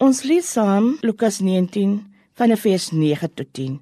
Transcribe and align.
Ons 0.00 0.22
lees 0.24 0.46
saam 0.48 0.94
Lukas 1.04 1.42
19 1.44 1.90
van 2.40 2.52
vers 2.56 2.86
9 2.90 3.28
tot 3.36 3.48
10. 3.52 3.72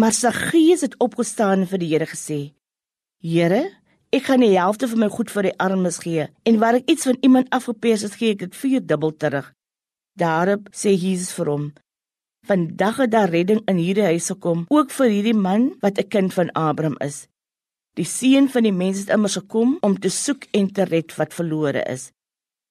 Maar 0.00 0.14
Saggeus 0.16 0.80
het 0.80 0.94
opgestaan 0.96 1.66
en 1.66 1.68
vir 1.68 1.80
die 1.82 1.88
Here 1.90 2.06
gesê: 2.08 2.38
Here, 3.20 3.60
ek 4.08 4.30
gaan 4.30 4.40
die 4.40 4.54
helfte 4.54 4.88
van 4.88 5.02
my 5.02 5.08
goed 5.12 5.28
vir 5.34 5.50
die 5.50 5.52
armes 5.60 5.98
gee 6.00 6.24
en 6.48 6.56
waar 6.62 6.78
ek 6.78 6.88
iets 6.88 7.04
van 7.04 7.18
iemand 7.20 7.52
afgepers 7.52 8.06
het, 8.06 8.16
gee 8.16 8.32
ek 8.32 8.46
dit 8.46 8.56
vier 8.62 8.80
dubbel 8.80 9.12
terug. 9.12 9.50
Daarop 10.16 10.72
sê 10.72 10.94
Jesus 10.96 11.36
vir 11.36 11.52
hom: 11.52 11.68
Vandag 12.48 13.02
het 13.04 13.12
daar 13.12 13.28
redding 13.28 13.60
in 13.68 13.76
hierdie 13.76 14.08
huis 14.08 14.30
gekom, 14.32 14.64
ook 14.72 14.88
vir 14.88 15.12
hierdie 15.12 15.36
man 15.36 15.74
wat 15.84 16.00
'n 16.00 16.08
kind 16.08 16.32
van 16.32 16.48
Abraham 16.56 16.96
is. 17.04 17.28
Die 18.00 18.08
seun 18.08 18.48
van 18.48 18.64
die 18.64 18.72
mens 18.72 19.04
het 19.04 19.12
immers 19.12 19.36
gekom 19.36 19.76
om 19.82 20.00
te 20.00 20.08
soek 20.08 20.48
en 20.56 20.72
te 20.72 20.88
red 20.88 21.12
wat 21.20 21.36
verlore 21.36 21.84
is. 21.84 22.08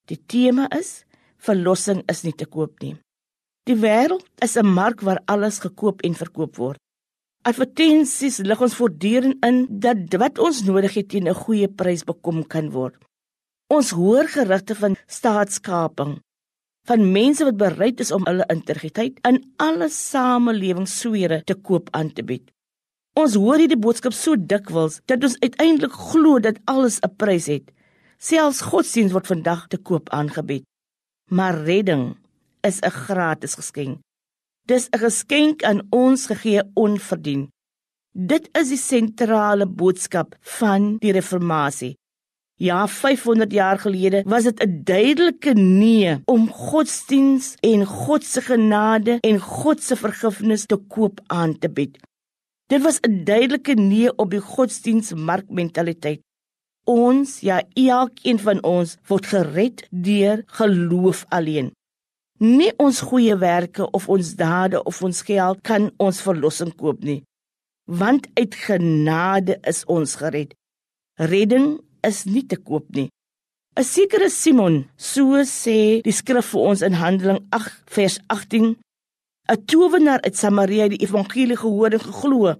Die 0.09 0.17
tema 0.25 0.65
is 0.73 1.05
verlossing 1.45 2.03
is 2.11 2.23
nie 2.25 2.35
te 2.37 2.45
koop 2.45 2.81
nie. 2.83 2.95
Die 3.69 3.77
wêreld 3.77 4.25
is 4.41 4.57
'n 4.57 4.65
mark 4.65 5.01
waar 5.01 5.21
alles 5.25 5.59
gekoop 5.59 6.01
en 6.01 6.13
verkoop 6.13 6.55
word. 6.57 6.79
Advertensies 7.43 8.37
lig 8.39 8.61
ons 8.61 8.75
voortdurend 8.75 9.45
in 9.45 9.67
dat 9.69 10.13
wat 10.21 10.39
ons 10.39 10.63
nodig 10.63 10.93
het 10.93 11.09
teen 11.09 11.27
'n 11.27 11.33
goeie 11.33 11.67
prys 11.67 12.03
bekom 12.03 12.43
kan 12.47 12.69
word. 12.71 12.95
Ons 13.69 13.89
hoor 13.91 14.27
gerugte 14.27 14.75
van 14.75 14.95
staatskaping, 15.07 16.19
van 16.85 17.11
mense 17.11 17.43
wat 17.43 17.57
bereid 17.57 17.99
is 17.99 18.11
om 18.11 18.25
hulle 18.25 18.45
integriteit 18.49 19.19
in 19.27 19.53
alle 19.57 19.89
samelewingssfere 19.89 21.43
te 21.43 21.55
koop 21.55 21.89
aan 21.91 22.13
te 22.13 22.23
bied. 22.23 22.51
Ons 23.15 23.35
hoor 23.35 23.57
hierdie 23.57 23.79
boodskap 23.79 24.13
so 24.13 24.35
dikwels 24.35 25.01
dat 25.05 25.23
ons 25.23 25.39
uiteindelik 25.39 25.93
glo 25.93 26.39
dat 26.39 26.59
alles 26.65 26.99
'n 26.99 27.15
prys 27.17 27.45
het. 27.45 27.71
Selfs 28.17 28.61
godsdienst 28.61 29.13
word 29.13 29.27
vandag 29.27 29.67
te 29.67 29.77
koop 29.77 30.09
aangebied 30.09 30.70
maar 31.31 31.63
redding 31.63 32.17
is 32.61 32.79
'n 32.79 32.89
gratis 32.89 33.53
geskenk. 33.59 33.99
Dis 34.67 34.87
'n 34.89 34.97
geskenk 34.97 35.63
aan 35.63 35.81
ons 35.89 36.25
gegee 36.25 36.61
onverdien. 36.73 37.49
Dit 38.11 38.49
is 38.51 38.67
die 38.67 38.77
sentrale 38.77 39.65
boodskap 39.65 40.35
van 40.41 40.97
die 40.97 41.11
reformatie. 41.11 41.95
Ja, 42.55 42.87
500 42.87 43.51
jaar 43.51 43.79
gelede 43.79 44.23
was 44.25 44.43
dit 44.43 44.63
'n 44.63 44.81
duidelike 44.83 45.53
nee 45.53 46.21
om 46.25 46.49
godsdiens 46.49 47.55
en 47.59 47.85
God 47.85 48.23
se 48.23 48.41
genade 48.41 49.17
en 49.19 49.39
God 49.39 49.83
se 49.83 49.95
vergifnis 49.95 50.65
te 50.65 50.77
koop 50.77 51.19
aan 51.27 51.57
te 51.57 51.69
bied. 51.69 51.97
Dit 52.67 52.81
was 52.81 52.99
'n 52.99 53.23
duidelike 53.23 53.73
nee 53.73 54.15
op 54.15 54.29
die 54.29 54.41
godsdiensmarkmentaliteit. 54.41 56.21
Ons, 56.89 57.39
ja, 57.45 57.61
elkeen 57.77 58.39
van 58.41 58.63
ons 58.65 58.97
word 59.07 59.25
gered 59.29 59.85
deur 59.89 60.41
geloof 60.57 61.25
alleen. 61.29 61.71
Nie 62.41 62.71
ons 62.81 63.03
goeie 63.05 63.35
werke 63.37 63.85
of 63.93 64.07
ons 64.09 64.33
dade 64.35 64.81
of 64.83 65.01
ons 65.05 65.21
geld 65.21 65.61
kan 65.61 65.91
ons 66.01 66.21
verlossing 66.25 66.73
koop 66.73 67.03
nie. 67.05 67.21
Want 67.85 68.25
uit 68.33 68.55
genade 68.55 69.59
is 69.69 69.83
ons 69.85 70.15
gered. 70.17 70.55
Redding 71.21 71.77
is 72.01 72.25
nie 72.25 72.45
te 72.47 72.57
koop 72.57 72.89
nie. 72.97 73.09
'n 73.77 73.83
Sekere 73.83 74.29
Simon, 74.29 74.89
so 74.97 75.37
sê 75.47 76.01
die 76.03 76.11
skrif 76.11 76.49
vir 76.51 76.61
ons 76.69 76.81
in 76.81 76.97
Handeling 76.97 77.39
8 77.55 77.71
vers 77.95 78.17
18, 78.27 78.75
'n 79.51 79.65
towenaar 79.65 80.21
uit 80.25 80.35
Samaria 80.35 80.83
het 80.83 80.97
die 80.97 81.05
evangelie 81.07 81.55
gehoor 81.55 81.93
en 81.93 82.03
geglo. 82.09 82.55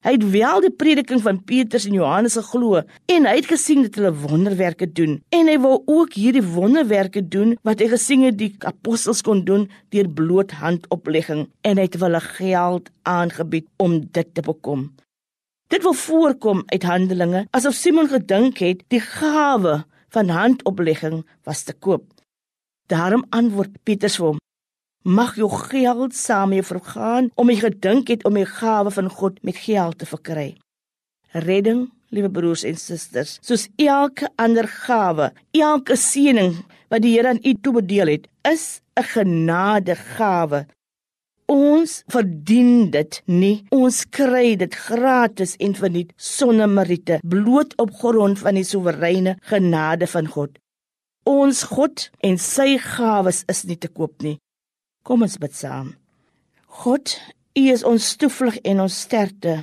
Hy 0.00 0.14
het 0.14 0.22
wel 0.32 0.62
die 0.64 0.72
prediking 0.72 1.20
van 1.20 1.42
Petrus 1.44 1.84
en 1.84 1.92
Johannes 1.98 2.38
geglo 2.38 2.78
en 3.12 3.26
hy 3.28 3.34
het 3.36 3.50
gesien 3.50 3.82
dat 3.84 3.98
hulle 3.98 4.12
wonderwerke 4.22 4.86
doen 4.88 5.18
en 5.36 5.50
hy 5.50 5.58
wou 5.60 5.74
ook 5.92 6.16
hierdie 6.16 6.44
wonderwerke 6.54 7.20
doen 7.20 7.52
wat 7.68 7.82
hy 7.84 7.90
gesien 7.92 8.24
het 8.24 8.38
die 8.40 8.54
apostels 8.64 9.20
kon 9.26 9.42
doen 9.44 9.66
deur 9.92 10.08
bloot 10.08 10.54
handoplegging 10.62 11.44
en 11.68 11.76
hy 11.76 11.84
het 11.84 12.00
hulle 12.00 12.22
geld 12.30 12.88
aangebied 13.04 13.68
om 13.76 14.00
dit 14.00 14.32
te 14.32 14.46
bekom. 14.46 14.88
Dit 15.68 15.84
wil 15.84 15.98
voorkom 16.06 16.64
uit 16.72 16.88
Handelinge 16.88 17.44
asof 17.52 17.76
Simon 17.76 18.08
gedink 18.08 18.64
het 18.64 18.80
die 18.88 19.04
gawe 19.04 19.82
van 20.16 20.32
handoplegging 20.32 21.26
was 21.44 21.66
te 21.68 21.76
koop. 21.76 22.08
Daarom 22.88 23.28
antwoord 23.36 23.76
Petrus 23.84 24.16
vir 24.16 24.32
hom: 24.32 24.40
mag 25.02 25.36
jou 25.36 25.48
geld 25.50 26.14
saam 26.14 26.52
jou 26.52 26.64
vergaan 26.64 27.30
om 27.34 27.50
jy 27.50 27.56
gedink 27.60 28.08
het 28.08 28.24
om 28.28 28.34
die 28.36 28.46
gawe 28.46 28.90
van 28.90 29.08
God 29.08 29.38
met 29.42 29.56
geld 29.56 29.98
te 29.98 30.06
verkry. 30.06 30.56
Redding, 31.32 31.88
liewe 32.10 32.30
broers 32.30 32.64
en 32.66 32.76
susters, 32.76 33.38
soos 33.40 33.68
elke 33.78 34.28
ander 34.36 34.66
gawe, 34.66 35.30
elke 35.52 35.96
seëning 35.96 36.56
wat 36.90 37.02
die 37.02 37.14
Here 37.14 37.28
aan 37.28 37.40
u 37.46 37.54
toebedeel 37.54 38.08
het, 38.08 38.28
is 38.44 38.80
'n 38.98 39.02
genadegawe. 39.02 40.66
Ons 41.46 42.02
verdien 42.06 42.90
dit 42.90 43.22
nie. 43.26 43.64
Ons 43.70 44.04
kry 44.04 44.56
dit 44.56 44.74
gratis 44.74 45.56
en 45.58 45.74
verniet 45.74 46.12
sonder 46.16 46.68
meriete, 46.68 47.18
bloot 47.22 47.74
op 47.76 47.90
grond 47.90 48.38
van 48.38 48.54
die 48.54 48.64
soewereine 48.64 49.36
genade 49.40 50.06
van 50.06 50.26
God. 50.26 50.58
Ons 51.24 51.62
God 51.62 52.10
en 52.20 52.38
sy 52.38 52.78
gawes 52.78 53.42
is 53.48 53.64
nie 53.64 53.76
te 53.76 53.88
koop 53.88 54.22
nie. 54.22 54.38
Kom 55.10 55.24
ons 55.26 55.40
bid 55.42 55.54
saam. 55.58 55.88
God, 56.84 57.10
U 57.58 57.62
is 57.72 57.82
ons 57.82 58.04
toevlug 58.14 58.60
en 58.62 58.82
ons 58.84 58.98
sterkte. 59.06 59.56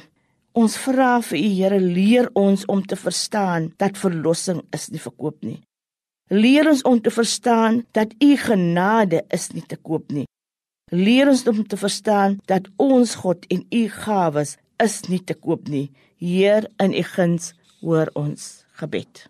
Ons 0.51 0.73
vra 0.83 1.21
vir 1.23 1.37
U 1.39 1.51
Here, 1.55 1.77
leer 1.79 2.27
ons 2.35 2.65
om 2.67 2.81
te 2.83 2.97
verstaan 2.99 3.69
dat 3.79 3.95
verlossing 4.01 4.59
is 4.75 4.89
nie 4.91 4.99
verkoop 4.99 5.37
nie. 5.47 5.61
Leer 6.35 6.67
ons 6.67 6.83
om 6.91 6.99
te 6.99 7.13
verstaan 7.15 7.85
dat 7.95 8.11
U 8.19 8.33
genade 8.41 9.23
is 9.31 9.47
nie 9.55 9.63
te 9.63 9.79
koop 9.79 10.11
nie. 10.11 10.25
Leer 10.91 11.31
ons 11.31 11.45
om 11.47 11.63
te 11.63 11.79
verstaan 11.79 12.35
dat 12.51 12.67
ons 12.75 13.15
God 13.23 13.47
en 13.47 13.63
U 13.71 13.85
gawes 14.01 14.57
is 14.83 14.99
nie 15.07 15.23
te 15.23 15.39
koop 15.47 15.71
nie. 15.71 15.87
Heer, 16.19 16.67
in 16.83 16.91
U 16.91 17.07
guns 17.15 17.53
hoor 17.79 18.11
ons 18.19 18.65
gebed. 18.83 19.29